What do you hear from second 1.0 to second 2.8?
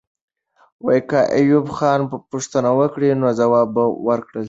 که ایوب خان پوښتنه